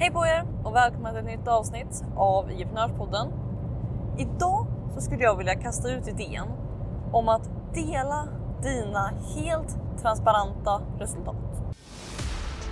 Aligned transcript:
Hej 0.00 0.10
på 0.10 0.26
er 0.26 0.44
och 0.64 0.74
välkomna 0.74 1.10
till 1.10 1.18
ett 1.18 1.38
nytt 1.38 1.48
avsnitt 1.48 2.04
av 2.16 2.50
Entreprenörspodden. 2.50 3.28
Idag 4.18 4.66
så 4.94 5.00
skulle 5.00 5.22
jag 5.22 5.36
vilja 5.36 5.54
kasta 5.54 5.90
ut 5.90 6.08
idén 6.08 6.46
om 7.12 7.28
att 7.28 7.74
dela 7.74 8.28
dina 8.62 9.12
helt 9.36 9.76
transparenta 10.02 10.82
resultat. 10.98 11.36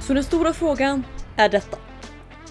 Så 0.00 0.14
den 0.14 0.24
stora 0.24 0.52
frågan 0.52 1.04
är 1.36 1.48
detta. 1.48 1.76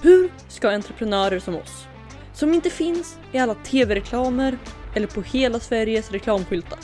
Hur 0.01 0.31
ska 0.47 0.69
entreprenörer 0.69 1.39
som 1.39 1.55
oss, 1.55 1.87
som 2.33 2.53
inte 2.53 2.69
finns 2.69 3.19
i 3.31 3.37
alla 3.37 3.55
tv-reklamer 3.55 4.57
eller 4.93 5.07
på 5.07 5.21
hela 5.21 5.59
Sveriges 5.59 6.11
reklamskyltar. 6.11 6.79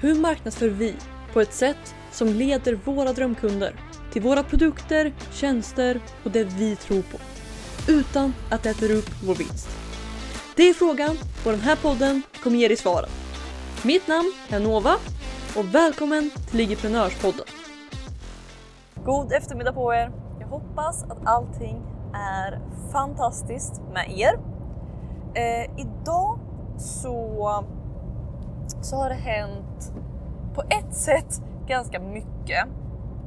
Hur 0.00 0.14
marknadsför 0.14 0.68
vi 0.68 0.94
på 1.32 1.40
ett 1.40 1.52
sätt 1.52 1.94
som 2.12 2.28
leder 2.28 2.74
våra 2.84 3.12
drömkunder 3.12 3.74
till 4.14 4.22
våra 4.22 4.42
produkter, 4.42 5.12
tjänster 5.30 6.00
och 6.24 6.30
det 6.30 6.44
vi 6.44 6.76
tror 6.76 7.02
på. 7.02 7.18
Utan 7.92 8.34
att 8.50 8.62
det 8.62 8.70
äter 8.70 8.90
upp 8.90 9.10
vår 9.24 9.34
vinst. 9.34 9.68
Det 10.56 10.62
är 10.62 10.74
frågan 10.74 11.16
och 11.44 11.50
den 11.50 11.60
här 11.60 11.76
podden 11.76 12.22
kommer 12.42 12.56
ge 12.56 12.68
dig 12.68 12.76
svaren. 12.76 13.10
Mitt 13.84 14.08
namn 14.08 14.32
är 14.50 14.60
Nova 14.60 14.94
och 15.56 15.74
välkommen 15.74 16.30
till 16.50 16.58
Ligiprenörspodden. 16.58 17.46
God 19.04 19.32
eftermiddag 19.32 19.72
på 19.72 19.94
er! 19.94 20.12
Jag 20.40 20.46
hoppas 20.46 21.02
att 21.02 21.26
allting 21.26 21.82
är 22.14 22.60
fantastiskt 22.92 23.82
med 23.92 24.18
er. 24.18 24.38
Eh, 25.34 25.80
idag 25.80 26.38
så, 26.78 27.64
så 28.82 28.96
har 28.96 29.08
det 29.08 29.14
hänt 29.14 29.92
på 30.54 30.62
ett 30.62 30.94
sätt 30.94 31.42
ganska 31.66 32.00
mycket 32.00 32.66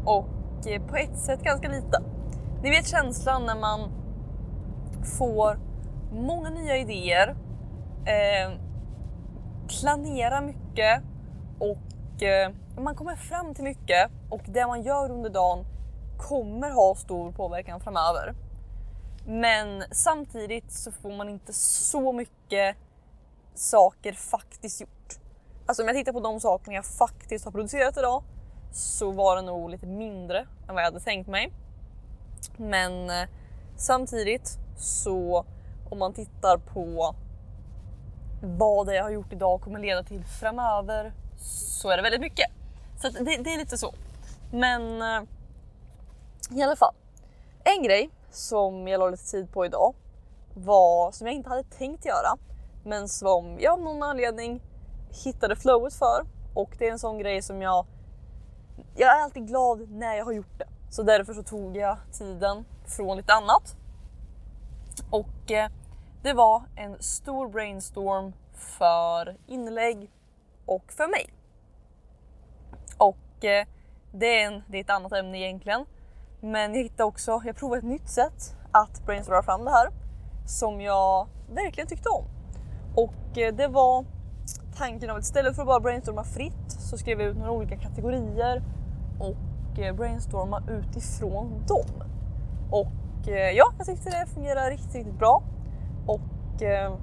och 0.06 0.37
och 0.58 0.88
på 0.88 0.96
ett 0.96 1.18
sätt 1.20 1.44
ganska 1.44 1.68
lite. 1.68 2.04
Ni 2.64 2.70
vet 2.70 2.88
känslan 2.88 3.46
när 3.46 3.56
man 3.56 3.92
får 5.18 5.60
många 6.12 6.50
nya 6.50 6.78
idéer, 6.78 7.36
eh, 8.06 8.60
planerar 9.82 10.42
mycket 10.42 11.02
och 11.60 12.24
eh, 12.24 12.52
man 12.78 12.96
kommer 12.96 13.16
fram 13.16 13.54
till 13.54 13.64
mycket 13.64 14.12
och 14.30 14.42
det 14.46 14.68
man 14.68 14.82
gör 14.82 15.12
under 15.12 15.30
dagen 15.30 15.66
kommer 16.18 16.70
ha 16.70 16.96
stor 16.96 17.32
påverkan 17.32 17.80
framöver. 17.80 18.36
Men 19.28 19.84
samtidigt 19.92 20.72
så 20.72 20.92
får 20.92 21.12
man 21.12 21.30
inte 21.30 21.54
så 21.54 22.12
mycket 22.12 22.76
saker 23.56 24.14
faktiskt 24.14 24.82
gjort. 24.82 25.20
Alltså 25.66 25.84
om 25.84 25.88
jag 25.88 25.98
tittar 25.98 26.14
på 26.14 26.20
de 26.20 26.40
sakerna 26.40 26.76
jag 26.76 26.86
faktiskt 26.86 27.46
har 27.46 27.52
producerat 27.52 27.98
idag 27.98 28.24
så 28.72 29.12
var 29.12 29.36
det 29.36 29.42
nog 29.42 29.70
lite 29.70 29.86
mindre 29.86 30.40
än 30.40 30.76
vad 30.76 30.78
jag 30.78 30.86
hade 30.86 31.00
tänkt 31.00 31.28
mig. 31.28 31.54
Men 32.58 33.10
eh, 33.10 33.30
samtidigt 33.78 34.58
så 34.78 35.46
om 35.90 36.00
man 36.00 36.14
tittar 36.14 36.58
på 36.58 37.16
vad 38.42 38.88
det 38.88 38.96
jag 38.96 39.04
har 39.04 39.12
gjort 39.12 39.34
idag 39.34 39.62
kommer 39.62 39.80
leda 39.80 40.04
till 40.04 40.24
framöver 40.24 41.14
så 41.80 41.90
är 41.90 41.98
det 41.98 42.04
väldigt 42.04 42.22
mycket. 42.22 42.52
Så 43.02 43.10
det, 43.10 43.44
det, 43.44 43.54
är 43.54 43.58
lite 43.58 43.78
så. 43.78 43.94
Men 44.52 45.02
eh, 45.02 45.22
i 46.58 46.62
alla 46.62 46.76
fall. 46.76 46.94
En 47.64 47.84
grej 47.84 48.10
som 48.32 48.88
jag 48.88 49.00
la 49.00 49.10
lite 49.10 49.32
tid 49.32 49.52
på 49.52 49.66
idag 49.66 49.96
var 50.54 51.12
som 51.12 51.28
jag 51.28 51.36
inte 51.36 51.50
hade 51.50 51.64
tänkt 51.64 52.06
göra 52.06 52.38
men 52.84 53.10
som 53.10 53.58
jag 53.60 53.74
av 53.74 53.80
någon 53.80 54.04
anledning 54.04 54.62
hittade 55.24 55.56
flowet 55.56 55.94
för 55.94 56.26
och 56.54 56.76
det 56.80 56.88
är 56.88 56.92
en 56.92 57.00
sån 57.00 57.18
grej 57.18 57.42
som 57.42 57.62
jag 57.62 57.86
jag 58.98 59.18
är 59.18 59.24
alltid 59.24 59.48
glad 59.48 59.90
när 59.92 60.16
jag 60.16 60.26
har 60.26 60.32
gjort 60.32 60.58
det. 60.60 60.68
Så 60.90 61.04
därför 61.04 61.34
så 61.34 61.44
tog 61.44 61.78
jag 61.78 61.98
tiden 62.12 62.66
från 62.86 63.18
lite 63.18 63.34
annat. 63.34 63.76
Och 65.10 65.52
eh, 65.52 65.70
det 66.24 66.34
var 66.34 66.64
en 66.76 67.02
stor 67.02 67.50
brainstorm 67.50 68.34
för 68.54 69.38
inlägg 69.48 70.12
och 70.66 70.92
för 70.92 71.08
mig. 71.08 71.30
Och 72.98 73.46
eh, 73.46 73.68
det, 74.12 74.42
är 74.42 74.48
en, 74.48 74.64
det 74.68 74.78
är 74.78 74.82
ett 74.82 74.90
annat 74.90 75.12
ämne 75.12 75.40
egentligen. 75.40 75.86
Men 76.42 76.76
jag 76.76 76.84
hittade 76.84 77.04
också, 77.04 77.42
jag 77.46 77.56
provade 77.56 77.80
ett 77.80 77.86
nytt 77.86 78.10
sätt 78.10 78.56
att 78.72 79.06
brainstorma 79.06 79.44
fram 79.44 79.66
det 79.66 79.72
här 79.72 79.92
som 80.48 80.82
jag 80.82 81.28
verkligen 81.50 81.88
tyckte 81.88 82.10
om. 82.10 82.26
Och 82.96 83.38
eh, 83.38 83.56
det 83.56 83.68
var 83.68 84.06
tanken 84.78 85.10
av 85.10 85.18
att 85.18 85.24
istället 85.24 85.56
för 85.56 85.62
att 85.62 85.68
bara 85.68 85.80
brainstorma 85.80 86.24
fritt 86.24 86.72
så 86.72 86.98
skrev 86.98 87.22
jag 87.22 87.30
ut 87.30 87.38
några 87.38 87.52
olika 87.52 87.78
kategorier 87.78 88.64
och 89.20 89.80
eh, 89.80 89.96
brainstorma 89.96 90.64
utifrån 90.70 91.66
dem. 91.68 92.04
Och 92.72 93.28
eh, 93.28 93.52
ja, 93.52 93.74
jag 93.78 93.88
tyckte 93.88 94.10
det 94.10 94.26
fungerar 94.34 94.70
riktigt, 94.70 94.96
riktigt 94.96 95.20
bra. 95.20 95.44
Och 96.06 96.62
eh, 96.62 96.94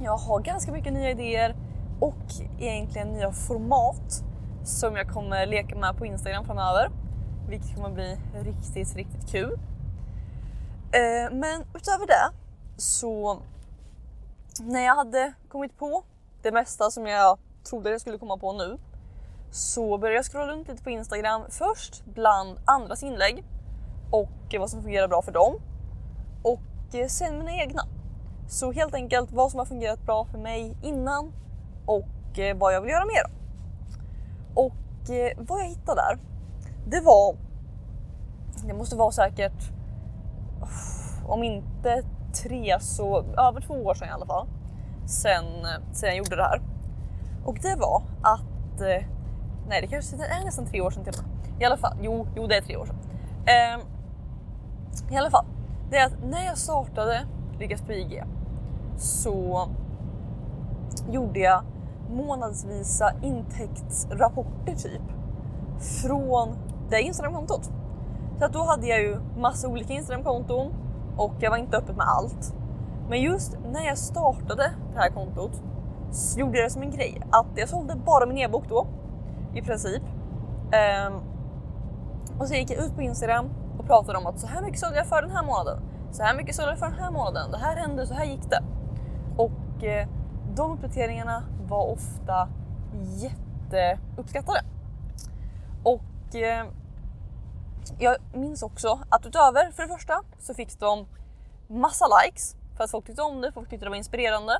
jag 0.00 0.16
har 0.16 0.40
ganska 0.40 0.72
mycket 0.72 0.92
nya 0.92 1.10
idéer 1.10 1.56
och 2.00 2.24
egentligen 2.58 3.08
nya 3.08 3.32
format 3.32 4.24
som 4.64 4.96
jag 4.96 5.08
kommer 5.08 5.46
leka 5.46 5.76
med 5.76 5.96
på 5.96 6.06
Instagram 6.06 6.44
framöver. 6.44 6.90
Vilket 7.48 7.74
kommer 7.74 7.90
bli 7.90 8.16
riktigt, 8.34 8.96
riktigt 8.96 9.30
kul. 9.30 9.58
Men 11.30 11.64
utöver 11.74 12.06
det 12.06 12.30
så 12.76 13.38
när 14.60 14.84
jag 14.84 14.96
hade 14.96 15.32
kommit 15.48 15.78
på 15.78 16.04
det 16.42 16.52
mesta 16.52 16.90
som 16.90 17.06
jag 17.06 17.38
trodde 17.70 17.90
jag 17.90 18.00
skulle 18.00 18.18
komma 18.18 18.36
på 18.36 18.52
nu 18.52 18.78
så 19.50 19.98
började 19.98 20.16
jag 20.16 20.24
scrolla 20.24 20.52
runt 20.52 20.68
lite 20.68 20.82
på 20.82 20.90
Instagram 20.90 21.42
först 21.48 22.04
bland 22.04 22.58
andras 22.64 23.02
inlägg 23.02 23.44
och 24.10 24.54
vad 24.58 24.70
som 24.70 24.82
fungerar 24.82 25.08
bra 25.08 25.22
för 25.22 25.32
dem 25.32 25.60
och 26.42 26.94
eh, 26.94 27.06
sen 27.06 27.38
mina 27.38 27.52
egna. 27.52 27.82
Så 28.48 28.72
helt 28.72 28.94
enkelt 28.94 29.32
vad 29.32 29.50
som 29.50 29.58
har 29.58 29.66
fungerat 29.66 30.06
bra 30.06 30.24
för 30.24 30.38
mig 30.38 30.76
innan 30.82 31.32
och 31.86 32.38
eh, 32.38 32.56
vad 32.56 32.74
jag 32.74 32.80
vill 32.80 32.90
göra 32.90 33.04
mer. 33.04 33.22
Och 34.54 35.10
eh, 35.10 35.38
vad 35.38 35.60
jag 35.60 35.66
hittade 35.66 36.00
där, 36.00 36.18
det 36.86 37.00
var, 37.00 37.36
det 38.66 38.74
måste 38.74 38.96
vara 38.96 39.12
säkert, 39.12 39.70
om 41.26 41.42
inte 41.42 42.02
tre 42.42 42.80
så 42.80 43.18
över 43.18 43.60
två 43.60 43.74
år 43.74 43.94
sedan 43.94 44.08
i 44.08 44.10
alla 44.10 44.26
fall, 44.26 44.48
sen, 45.06 45.44
sen 45.92 46.08
jag 46.08 46.16
gjorde 46.16 46.36
det 46.36 46.42
här. 46.42 46.60
Och 47.44 47.58
det 47.62 47.76
var 47.76 48.02
att 48.22 48.80
Nej, 49.70 49.80
det 49.80 49.86
kanske 49.86 50.16
är 50.16 50.44
nästan 50.44 50.66
tre 50.66 50.80
år 50.80 50.90
sedan 50.90 51.04
till 51.04 51.14
och 51.18 51.24
med. 51.24 51.62
I 51.62 51.64
alla 51.64 51.76
fall, 51.76 51.96
jo, 52.02 52.26
jo 52.36 52.46
det 52.46 52.56
är 52.56 52.62
tre 52.62 52.76
år 52.76 52.86
sedan. 52.86 52.96
Eh, 53.46 55.14
I 55.14 55.16
alla 55.18 55.30
fall, 55.30 55.44
det 55.90 55.96
är 55.96 56.06
att 56.06 56.24
när 56.24 56.44
jag 56.44 56.58
startade 56.58 57.26
Lyckas 57.58 57.82
på 57.82 57.92
IG 57.92 58.24
så 58.98 59.68
gjorde 61.10 61.40
jag 61.40 61.62
månadsvisa 62.10 63.12
intäktsrapporter 63.22 64.74
typ 64.74 65.02
från 66.02 66.48
det 66.90 67.00
Instagramkontot. 67.00 67.70
Så 68.38 68.44
att 68.44 68.52
då 68.52 68.64
hade 68.64 68.86
jag 68.86 69.02
ju 69.02 69.16
massa 69.38 69.68
olika 69.68 69.92
Instagramkonton 69.92 70.72
och 71.16 71.34
jag 71.40 71.50
var 71.50 71.58
inte 71.58 71.76
öppen 71.76 71.96
med 71.96 72.06
allt. 72.06 72.54
Men 73.08 73.22
just 73.22 73.58
när 73.72 73.86
jag 73.86 73.98
startade 73.98 74.72
det 74.92 74.98
här 74.98 75.10
kontot 75.10 75.62
så 76.10 76.40
gjorde 76.40 76.58
jag 76.58 76.66
det 76.66 76.70
som 76.70 76.82
en 76.82 76.90
grej 76.90 77.22
att 77.30 77.46
jag 77.56 77.68
sålde 77.68 77.94
bara 77.94 78.26
min 78.26 78.38
e-bok 78.38 78.64
då 78.68 78.86
i 79.54 79.62
princip. 79.62 80.02
Um, 81.08 81.22
och 82.38 82.48
så 82.48 82.54
gick 82.54 82.70
jag 82.70 82.84
ut 82.84 82.94
på 82.94 83.02
Instagram 83.02 83.50
och 83.78 83.86
pratade 83.86 84.18
om 84.18 84.26
att 84.26 84.40
så 84.40 84.46
här 84.46 84.62
mycket 84.62 84.80
sålde 84.80 84.96
jag 84.96 85.06
för 85.06 85.22
den 85.22 85.30
här 85.30 85.42
månaden. 85.42 85.82
Så 86.12 86.22
här 86.22 86.36
mycket 86.36 86.54
sålde 86.54 86.70
jag 86.70 86.78
för 86.78 86.86
den 86.86 86.98
här 86.98 87.10
månaden. 87.10 87.50
Det 87.50 87.58
här 87.58 87.76
hände, 87.76 88.06
så 88.06 88.14
här 88.14 88.24
gick 88.24 88.50
det. 88.50 88.62
Och 89.36 89.84
eh, 89.84 90.08
de 90.54 90.72
uppdateringarna 90.72 91.42
var 91.68 91.86
ofta 91.86 92.48
jätteuppskattade. 93.02 94.60
Och 95.84 96.34
eh, 96.34 96.66
jag 97.98 98.16
minns 98.34 98.62
också 98.62 99.00
att 99.08 99.26
utöver 99.26 99.70
för 99.70 99.82
det 99.82 99.88
första 99.88 100.22
så 100.38 100.54
fick 100.54 100.78
de 100.78 101.06
massa 101.68 102.04
likes 102.24 102.56
för 102.76 102.84
att 102.84 102.90
folk 102.90 103.06
tyckte 103.06 103.22
om 103.22 103.40
det, 103.40 103.52
folk 103.52 103.70
tyckte 103.70 103.86
det 103.86 103.90
var 103.90 103.96
inspirerande. 103.96 104.58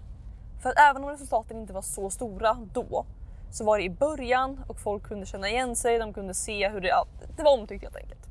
För 0.62 0.70
att 0.70 0.78
även 0.78 1.04
om 1.04 1.10
resultaten 1.10 1.56
inte 1.56 1.72
var 1.72 1.82
så 1.82 2.10
stora 2.10 2.56
då 2.72 3.06
så 3.50 3.64
var 3.64 3.78
det 3.78 3.84
i 3.84 3.90
början 3.90 4.64
och 4.68 4.80
folk 4.80 5.02
kunde 5.02 5.26
känna 5.26 5.48
igen 5.48 5.76
sig, 5.76 5.98
de 5.98 6.12
kunde 6.12 6.34
se 6.34 6.68
hur 6.68 6.80
det, 6.80 6.94
det 7.36 7.42
var 7.42 7.52
omtyckt 7.52 7.84
helt 7.84 7.96
enkelt. 7.96 8.28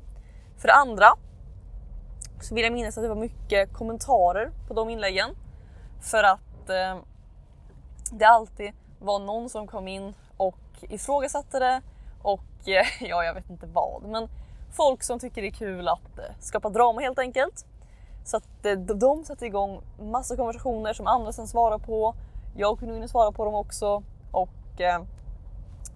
För 0.58 0.68
det 0.68 0.74
andra 0.74 1.06
så 2.40 2.54
vill 2.54 2.64
jag 2.64 2.72
minnas 2.72 2.98
att 2.98 3.04
det 3.04 3.08
var 3.08 3.16
mycket 3.16 3.72
kommentarer 3.72 4.50
på 4.68 4.74
de 4.74 4.88
inläggen 4.88 5.30
för 6.00 6.22
att 6.22 6.68
eh, 6.68 6.96
det 8.12 8.24
alltid 8.24 8.72
var 8.98 9.18
någon 9.18 9.48
som 9.48 9.66
kom 9.66 9.88
in 9.88 10.14
och 10.36 10.58
ifrågasatte 10.80 11.58
det 11.58 11.82
och 12.22 12.68
eh, 12.68 12.86
ja, 13.08 13.24
jag 13.24 13.34
vet 13.34 13.50
inte 13.50 13.66
vad, 13.66 14.02
men 14.02 14.28
folk 14.72 15.02
som 15.02 15.18
tycker 15.18 15.42
det 15.42 15.48
är 15.48 15.52
kul 15.52 15.88
att 15.88 16.18
eh, 16.18 16.24
skapa 16.40 16.68
drama 16.68 17.00
helt 17.00 17.18
enkelt. 17.18 17.66
Så 18.24 18.36
att 18.36 18.66
eh, 18.66 18.72
de 18.72 19.24
satte 19.24 19.46
igång 19.46 19.82
massa 20.00 20.36
konversationer 20.36 20.92
som 20.92 21.06
andra 21.06 21.32
sen 21.32 21.48
svarade 21.48 21.84
på. 21.84 22.14
Jag 22.56 22.78
kunde 22.78 22.96
in 22.96 23.02
och 23.02 23.10
svara 23.10 23.32
på 23.32 23.44
dem 23.44 23.54
också 23.54 24.02
och 24.32 24.48
eh, 24.78 25.02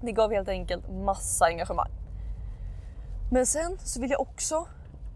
det 0.00 0.12
gav 0.12 0.32
helt 0.32 0.49
enkelt 0.49 0.88
massa 0.91 1.44
engagemang. 1.47 1.91
Men 3.31 3.47
sen 3.47 3.79
så 3.79 4.00
vill 4.00 4.11
jag 4.11 4.21
också 4.21 4.67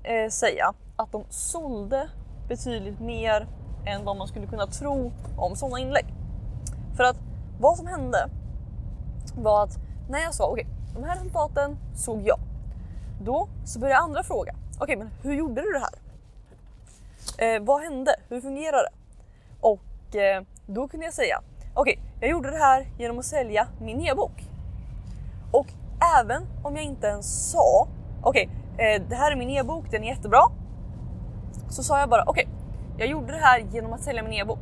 eh, 0.02 0.30
säga 0.30 0.74
att 0.96 1.12
de 1.12 1.24
sålde 1.28 2.08
betydligt 2.48 3.00
mer 3.00 3.46
än 3.86 4.04
vad 4.04 4.16
man 4.16 4.28
skulle 4.28 4.46
kunna 4.46 4.66
tro 4.66 5.12
om 5.36 5.56
sådana 5.56 5.78
inlägg. 5.78 6.06
För 6.96 7.04
att 7.04 7.16
vad 7.60 7.76
som 7.76 7.86
hände 7.86 8.28
var 9.36 9.64
att 9.64 9.78
när 10.10 10.18
jag 10.18 10.34
sa 10.34 10.46
okej, 10.46 10.64
okay, 10.64 11.00
de 11.00 11.08
här 11.08 11.16
resultaten 11.16 11.76
såg 11.94 12.22
jag. 12.26 12.38
Då 13.22 13.48
så 13.64 13.78
började 13.78 14.00
andra 14.00 14.22
fråga. 14.22 14.54
Okej, 14.78 14.82
okay, 14.82 14.96
men 14.96 15.10
hur 15.22 15.34
gjorde 15.34 15.62
du 15.62 15.72
det 15.72 15.78
här? 15.78 15.94
Eh, 17.38 17.62
vad 17.62 17.82
hände? 17.82 18.16
Hur 18.28 18.40
fungerar 18.40 18.82
det? 18.82 18.90
Och 19.60 20.16
eh, 20.16 20.42
då 20.66 20.88
kunde 20.88 21.06
jag 21.06 21.14
säga 21.14 21.42
okej, 21.74 21.98
okay, 21.98 22.07
jag 22.20 22.30
gjorde 22.30 22.50
det 22.50 22.58
här 22.58 22.86
genom 22.98 23.18
att 23.18 23.24
sälja 23.24 23.66
min 23.80 24.00
e-bok. 24.00 24.44
Och 25.52 25.66
även 26.20 26.42
om 26.62 26.76
jag 26.76 26.84
inte 26.84 27.06
ens 27.06 27.50
sa 27.50 27.88
okej, 28.22 28.50
okay, 28.74 28.98
det 29.08 29.14
här 29.14 29.32
är 29.32 29.36
min 29.36 29.50
e-bok, 29.50 29.84
den 29.90 30.04
är 30.04 30.08
jättebra. 30.08 30.42
Så 31.68 31.82
sa 31.82 32.00
jag 32.00 32.08
bara 32.08 32.24
okej, 32.26 32.48
jag 32.98 33.08
gjorde 33.08 33.32
det 33.32 33.38
här 33.38 33.58
genom 33.72 33.92
att 33.92 34.02
sälja 34.02 34.22
min 34.22 34.32
e-bok. 34.32 34.58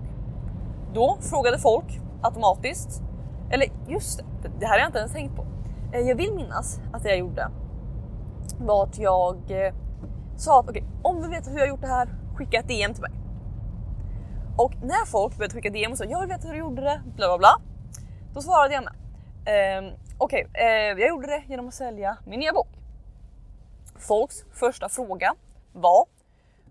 Då 0.94 1.18
frågade 1.20 1.58
folk 1.58 2.00
automatiskt, 2.22 3.02
eller 3.50 3.66
just 3.88 4.18
det, 4.42 4.50
det 4.58 4.66
här 4.66 4.72
har 4.72 4.78
jag 4.78 4.88
inte 4.88 4.98
ens 4.98 5.12
tänkt 5.12 5.36
på. 5.36 5.46
Eh, 5.92 6.00
jag 6.00 6.16
vill 6.16 6.34
minnas 6.34 6.80
att 6.92 7.02
det 7.02 7.08
jag 7.08 7.18
gjorde 7.18 7.50
var 8.58 8.84
att 8.84 8.98
jag 8.98 9.36
eh, 9.48 9.74
sa 10.36 10.60
att 10.60 10.68
okej, 10.68 10.82
okay, 10.82 10.92
om 11.02 11.22
du 11.22 11.28
vet 11.28 11.48
hur 11.48 11.58
jag 11.58 11.68
gjort 11.68 11.80
det 11.80 11.86
här, 11.86 12.08
skicka 12.36 12.58
ett 12.58 12.68
DM 12.68 12.94
till 12.94 13.02
mig. 13.02 13.12
Och 14.56 14.72
när 14.82 15.06
folk 15.06 15.36
började 15.36 15.54
skicka 15.54 15.70
DM 15.70 15.92
och 15.92 15.98
sa 15.98 16.04
jag 16.04 16.20
vill 16.20 16.28
veta 16.28 16.46
hur 16.46 16.54
du 16.54 16.58
gjorde 16.58 16.82
det, 16.82 17.02
bla 17.16 17.28
bla 17.28 17.38
bla. 17.38 17.60
Då 18.34 18.42
svarade 18.42 18.74
jag 18.74 18.84
med. 18.84 18.94
Ehm, 19.46 19.94
okej, 20.18 20.46
okay, 20.50 20.64
eh, 20.64 20.98
jag 20.98 21.08
gjorde 21.08 21.26
det 21.26 21.42
genom 21.48 21.68
att 21.68 21.74
sälja 21.74 22.16
min 22.26 22.42
e-bok. 22.42 22.68
Folks 23.98 24.44
första 24.52 24.88
fråga 24.88 25.34
var 25.72 26.06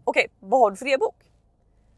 okej, 0.04 0.26
okay, 0.26 0.28
vad 0.40 0.60
har 0.60 0.72
du 0.72 0.78
för 0.78 0.88
e-bok? 0.88 1.16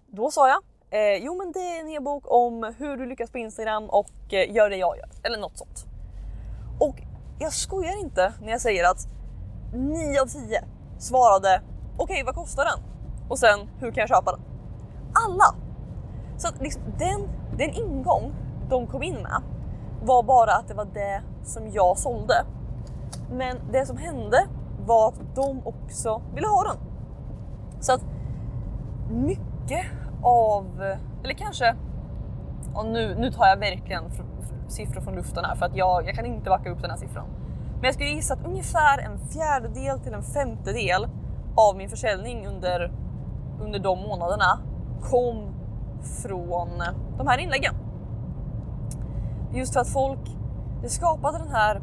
Då 0.07 0.31
sa 0.31 0.48
jag 0.48 0.63
eh, 0.89 1.24
jo 1.24 1.36
men 1.36 1.51
det 1.51 1.60
är 1.60 1.80
en 1.80 1.90
e-bok 1.90 2.24
om 2.28 2.74
hur 2.78 2.98
du 2.98 3.06
lyckas 3.06 3.31
på 3.31 3.38
Instagram 3.38 3.90
och 3.90 4.33
eh, 4.33 4.56
gör 4.56 4.69
det 4.69 4.78
jag 4.78 4.98
gör 4.98 5.10
eller 5.24 5.38
något 5.38 5.57
sånt. 5.57 5.86
Och 6.80 6.95
jag 7.40 7.54
skojar 7.54 8.00
inte 8.00 8.33
när 8.42 8.51
jag 8.51 8.62
säger 8.62 8.92
att 8.92 9.07
9 9.74 10.22
av 10.22 10.25
10 10.25 10.63
svarade 11.00 11.62
okej 11.98 12.04
okay, 12.04 12.24
vad 12.24 12.36
kostar 12.36 12.66
den? 12.66 12.80
Och 13.30 13.40
sen 13.40 13.60
hur 13.80 13.92
kan 13.92 14.01
jag 14.01 14.10
köpa 14.10 14.31
den? 14.31 14.42
Alla! 15.25 15.67
Så 16.38 16.48
att 16.48 16.62
liksom, 16.62 16.81
den, 16.98 17.30
den 17.57 17.69
ingång 17.69 18.34
de 18.69 18.88
kom 18.88 19.04
in 19.04 19.16
med 19.16 19.42
var 20.04 20.24
bara 20.24 20.54
att 20.54 20.68
det 20.68 20.74
var 20.74 20.88
det 20.94 21.22
som 21.44 21.72
jag 21.72 21.98
sålde. 21.98 22.34
Men 23.31 23.57
det 23.72 23.86
som 23.86 23.98
hände 23.98 24.48
var 24.86 25.07
att 25.07 25.36
de 25.36 25.62
också 25.68 26.22
ville 26.36 26.48
ha 26.48 26.63
den. 26.63 26.78
Så 27.80 27.94
att 27.94 28.01
mycket 29.10 29.86
av, 30.24 30.95
eller 31.24 31.34
kanske, 31.34 31.75
och 32.74 32.86
nu, 32.86 33.16
nu 33.16 33.31
tar 33.31 33.45
jag 33.45 33.57
verkligen 33.57 34.04
siffror 34.68 35.01
från 35.01 35.16
luften 35.16 35.45
här 35.45 35.56
för 35.56 35.66
att 35.66 35.75
jag, 35.75 36.07
jag 36.07 36.16
kan 36.16 36.25
inte 36.25 36.50
backa 36.50 36.69
upp 36.69 36.81
den 36.81 36.90
här 36.90 36.98
siffran. 36.98 37.28
Men 37.74 37.83
jag 37.83 37.94
skulle 37.94 38.10
gissa 38.10 38.33
att 38.33 38.45
ungefär 38.45 39.00
en 39.00 39.19
fjärdedel 39.19 40.00
till 40.00 40.13
en 40.13 40.24
femtedel 40.24 41.07
av 41.56 41.78
min 41.78 41.90
försäljning 41.90 42.48
under, 42.48 42.92
under 43.62 43.80
de 43.80 44.00
månaderna 44.00 44.60
kom 45.01 45.56
från 46.04 46.70
de 47.18 47.28
här 47.28 47.38
inläggen. 47.38 47.74
Just 49.54 49.74
för 49.74 49.80
att 49.80 49.90
folk, 49.90 50.20
det 50.82 50.90
skapade 50.90 51.38
den 51.38 51.52
här 51.52 51.82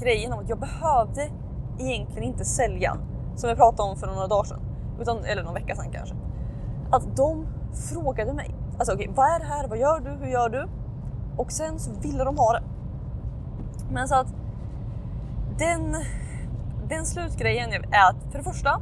grejen 0.00 0.32
om 0.32 0.38
att 0.38 0.48
jag 0.48 0.58
behövde 0.58 1.28
egentligen 1.78 2.22
inte 2.22 2.44
sälja 2.44 2.96
som 3.36 3.48
jag 3.48 3.58
pratade 3.58 3.90
om 3.90 3.96
för 3.96 4.06
några 4.06 4.26
dagar 4.26 4.44
sedan, 4.44 4.60
utan, 5.00 5.24
eller 5.24 5.42
någon 5.42 5.54
vecka 5.54 5.76
sedan 5.76 5.92
kanske. 5.92 6.14
Att 6.90 7.16
de 7.16 7.46
frågade 7.92 8.32
mig, 8.32 8.54
alltså 8.78 8.94
okej, 8.94 9.08
okay, 9.08 9.16
vad 9.16 9.26
är 9.34 9.38
det 9.38 9.44
här? 9.44 9.68
Vad 9.68 9.78
gör 9.78 10.00
du? 10.00 10.10
Hur 10.10 10.32
gör 10.32 10.48
du? 10.48 10.68
Och 11.36 11.52
sen 11.52 11.78
så 11.78 11.90
ville 12.00 12.24
de 12.24 12.38
ha 12.38 12.52
det. 12.52 12.62
Men 13.90 14.08
så 14.08 14.14
att 14.14 14.34
den, 15.58 15.96
den 16.88 17.06
slutgrejen 17.06 17.72
är 17.72 18.08
att 18.08 18.32
för 18.32 18.38
det 18.38 18.44
första 18.44 18.80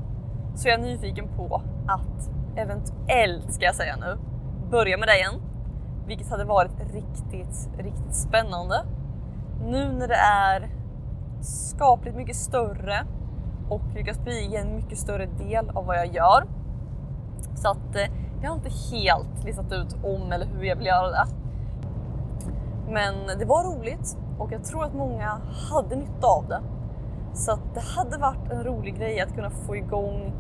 så 0.55 0.69
är 0.69 0.73
jag 0.73 0.81
nyfiken 0.81 1.29
på 1.37 1.63
att 1.87 2.31
eventuellt, 2.57 3.53
ska 3.53 3.65
jag 3.65 3.75
säga 3.75 3.97
nu, 3.97 4.19
börja 4.71 4.99
med 4.99 5.09
dig 5.09 5.19
igen. 5.19 5.41
Vilket 6.07 6.31
hade 6.31 6.45
varit 6.45 6.81
riktigt, 6.95 7.69
riktigt 7.79 8.15
spännande. 8.15 8.85
Nu 9.65 9.93
när 9.93 10.09
det 10.09 10.15
är 10.15 10.71
skapligt 11.41 12.17
mycket 12.17 12.37
större 12.37 13.07
och 13.69 13.83
lyckas 13.95 14.19
bli 14.25 14.57
en 14.57 14.77
mycket 14.77 14.99
större 14.99 15.27
del 15.27 15.71
av 15.71 15.87
vad 15.87 15.97
jag 15.97 16.15
gör. 16.15 16.45
Så 17.55 17.71
att 17.71 17.97
eh, 17.97 18.13
jag 18.43 18.51
har 18.51 18.57
inte 18.57 18.97
helt 18.97 19.45
listat 19.45 19.73
ut 19.73 19.97
om 20.05 20.33
eller 20.33 20.47
hur 20.47 20.65
jag 20.65 20.77
vill 20.77 20.87
göra 20.87 21.11
det. 21.11 21.27
Men 22.89 23.39
det 23.39 23.45
var 23.45 23.65
roligt 23.65 24.17
och 24.39 24.53
jag 24.53 24.65
tror 24.65 24.85
att 24.85 24.95
många 24.95 25.41
hade 25.71 25.97
nytta 25.97 26.27
av 26.27 26.49
det. 26.49 26.61
Så 27.35 27.53
att 27.53 27.75
det 27.75 27.81
hade 27.81 28.19
varit 28.19 28.51
en 28.51 28.65
rolig 28.65 28.99
grej 28.99 29.21
att 29.21 29.35
kunna 29.35 29.51
få 29.51 29.77
igång 29.77 30.33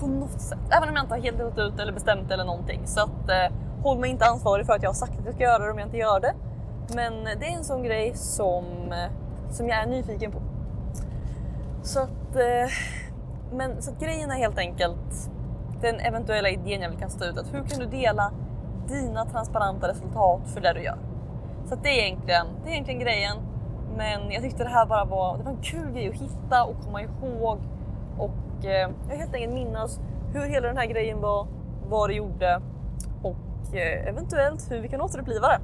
på 0.00 0.06
något 0.06 0.40
sätt. 0.40 0.58
Även 0.70 0.88
om 0.88 0.96
jag 0.96 1.04
inte 1.04 1.14
har 1.14 1.20
helt 1.20 1.38
gått 1.38 1.58
ut 1.58 1.80
eller 1.80 1.92
bestämt 1.92 2.30
eller 2.30 2.44
någonting. 2.44 2.80
Så 2.84 3.00
att 3.00 3.28
eh, 3.28 3.56
håll 3.82 3.98
mig 3.98 4.10
inte 4.10 4.24
ansvarig 4.24 4.66
för 4.66 4.72
att 4.72 4.82
jag 4.82 4.90
har 4.90 4.94
sagt 4.94 5.18
att 5.18 5.24
jag 5.24 5.34
ska 5.34 5.42
göra 5.42 5.64
det 5.64 5.70
om 5.70 5.78
jag 5.78 5.86
inte 5.86 5.96
gör 5.96 6.20
det. 6.20 6.34
Men 6.94 7.24
det 7.24 7.46
är 7.46 7.56
en 7.56 7.64
sån 7.64 7.82
grej 7.82 8.14
som, 8.14 8.64
eh, 8.92 9.10
som 9.50 9.68
jag 9.68 9.82
är 9.82 9.86
nyfiken 9.86 10.32
på. 10.32 10.38
Så 11.82 12.00
att, 12.00 12.36
eh, 12.36 12.70
men, 13.52 13.82
så 13.82 13.90
att 13.90 14.00
grejen 14.00 14.30
är 14.30 14.34
helt 14.34 14.58
enkelt 14.58 15.30
den 15.80 16.00
eventuella 16.00 16.48
idén 16.48 16.82
jag 16.82 16.90
vill 16.90 16.98
kasta 16.98 17.26
ut. 17.26 17.38
Att 17.38 17.54
hur 17.54 17.64
kan 17.64 17.78
du 17.78 17.86
dela 17.86 18.32
dina 18.88 19.24
transparenta 19.24 19.88
resultat 19.88 20.40
för 20.54 20.60
det 20.60 20.72
du 20.72 20.82
gör? 20.82 20.98
Så 21.68 21.74
att 21.74 21.82
det, 21.82 21.88
är 21.88 22.06
egentligen, 22.06 22.46
det 22.64 22.70
är 22.70 22.72
egentligen 22.72 23.00
grejen. 23.00 23.36
Men 23.96 24.30
jag 24.30 24.42
tyckte 24.42 24.64
det 24.64 24.70
här 24.70 24.86
bara 24.86 25.04
var, 25.04 25.38
det 25.38 25.44
var 25.44 25.50
en 25.50 25.62
kul 25.62 25.92
grej 25.92 26.08
att 26.08 26.14
hitta 26.14 26.64
och 26.64 26.74
komma 26.84 27.02
ihåg 27.02 27.58
och 28.18 28.30
eh, 28.64 28.90
jag 29.08 29.16
helt 29.16 29.34
enkelt 29.34 29.54
minnas 29.54 30.00
hur 30.32 30.48
hela 30.48 30.66
den 30.66 30.76
här 30.76 30.86
grejen 30.86 31.20
var, 31.20 31.46
vad 31.88 32.10
det 32.10 32.14
gjorde 32.14 32.60
och 33.22 33.74
eh, 33.74 34.08
eventuellt 34.08 34.70
hur 34.70 34.80
vi 34.80 34.88
kan 34.88 35.00
återuppliva 35.00 35.48
det. 35.48 35.60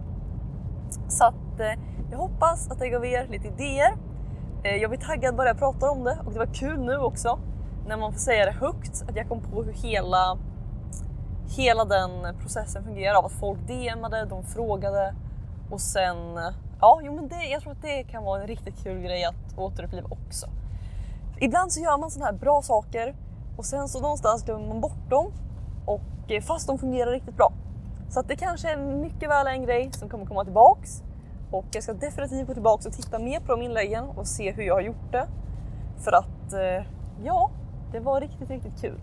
Så 1.09 1.25
att 1.25 1.61
eh, 1.61 1.81
jag 2.11 2.19
hoppas 2.19 2.71
att 2.71 2.79
det 2.79 2.89
gav 2.89 3.07
er 3.07 3.27
lite 3.31 3.49
idéer. 3.49 3.95
Eh, 4.65 4.77
jag 4.77 4.91
blir 4.91 5.01
taggad 5.01 5.37
bara 5.37 5.49
jag 5.49 5.59
pratar 5.59 5.89
om 5.89 6.05
det 6.05 6.19
och 6.27 6.33
det 6.33 6.39
var 6.39 6.55
kul 6.55 6.81
nu 6.81 6.97
också 6.97 7.39
när 7.87 7.97
man 7.97 8.13
får 8.13 8.19
säga 8.19 8.45
det 8.45 8.53
högt 8.53 9.05
att 9.09 9.17
jag 9.17 9.29
kom 9.29 9.41
på 9.41 9.63
hur 9.63 9.73
hela, 9.73 10.39
hela 11.57 11.85
den 11.85 12.39
processen 12.41 12.85
fungerar 12.85 13.15
av 13.15 13.27
att 13.27 13.33
folk 13.33 13.59
DMade, 13.61 14.25
de 14.25 14.43
frågade 14.43 15.15
och 15.71 15.81
sen 15.81 16.17
ja, 16.81 17.01
jo, 17.03 17.15
men 17.15 17.29
det, 17.29 17.45
jag 17.45 17.63
tror 17.63 17.73
att 17.73 17.83
det 17.83 18.03
kan 18.03 18.25
vara 18.25 18.41
en 18.41 18.47
riktigt 18.47 18.83
kul 18.83 19.01
grej 19.01 19.25
att 19.25 19.59
återuppliva 19.59 20.09
också. 20.11 20.47
Ibland 21.45 21.73
så 21.73 21.81
gör 21.81 21.99
man 21.99 22.11
sådana 22.11 22.31
här 22.31 22.39
bra 22.39 22.63
saker 22.63 23.15
och 23.57 23.65
sen 23.65 23.89
så 23.89 24.01
någonstans 24.01 24.45
glömmer 24.45 24.69
man 24.69 24.81
bort 24.81 25.11
dem 25.11 25.33
och 25.87 26.31
eh, 26.31 26.43
fast 26.43 26.67
de 26.67 26.79
fungerar 26.79 27.11
riktigt 27.11 27.37
bra. 27.37 27.53
Så 28.09 28.21
att 28.21 28.29
det 28.29 28.37
kanske 28.37 28.73
är 28.73 28.77
mycket 28.77 29.31
väl 29.31 29.47
en 29.47 29.63
grej 29.63 29.93
som 29.93 30.09
kommer 30.09 30.27
komma 30.27 30.45
tillbaks 30.45 31.03
och 31.51 31.65
jag 31.73 31.83
ska 31.83 31.93
definitivt 31.93 32.47
gå 32.47 32.55
tillbaks 32.55 32.87
och 32.87 32.93
titta 32.93 33.19
mer 33.19 33.41
på 33.41 33.47
de 33.47 33.63
inläggen 33.63 34.05
och 34.05 34.27
se 34.27 34.53
hur 34.53 34.63
jag 34.63 34.75
har 34.75 34.81
gjort 34.81 35.13
det. 35.13 35.27
För 35.99 36.13
att 36.13 36.53
eh, 36.53 36.87
ja, 37.25 37.51
det 37.93 38.01
var 38.01 38.21
riktigt, 38.21 38.51
riktigt 38.51 38.81
kul. 38.81 39.01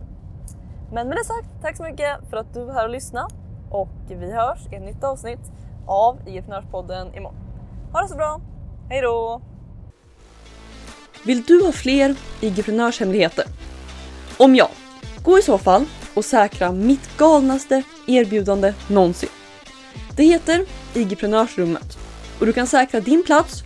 Men 0.91 1.07
med 1.07 1.17
det 1.17 1.25
sagt, 1.25 1.61
tack 1.61 1.77
så 1.77 1.83
mycket 1.83 2.29
för 2.29 2.37
att 2.37 2.53
du 2.53 2.65
var 2.65 2.73
här 2.73 2.83
och 2.83 2.91
lyssnade 2.91 3.33
och 3.71 3.89
vi 4.07 4.33
hörs 4.33 4.67
i 4.71 4.75
ett 4.75 4.81
nytt 4.81 5.03
avsnitt 5.03 5.51
av 5.87 6.17
IF-podden 6.25 7.15
imorgon. 7.15 7.39
Ha 7.93 8.01
det 8.01 8.07
så 8.07 8.15
bra, 8.15 8.41
hej 8.89 9.01
då! 9.01 9.41
Vill 11.23 11.43
du 11.43 11.63
ha 11.63 11.71
fler 11.71 12.15
IG-prenörshemligheter? 12.41 13.45
Om 14.37 14.55
ja, 14.55 14.71
gå 15.23 15.39
i 15.39 15.41
så 15.41 15.57
fall 15.57 15.85
och 16.13 16.25
säkra 16.25 16.71
mitt 16.71 17.17
galnaste 17.17 17.83
erbjudande 18.07 18.73
någonsin. 18.87 19.29
Det 20.15 20.23
heter 20.23 20.65
IG-prenörsrummet 20.93 21.97
och 22.39 22.45
du 22.45 22.53
kan 22.53 22.67
säkra 22.67 22.99
din 22.99 23.23
plats 23.23 23.63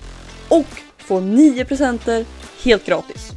och 0.48 0.66
få 0.98 1.20
9 1.20 1.66
presenter 1.66 2.26
helt 2.64 2.86
gratis 2.86 3.32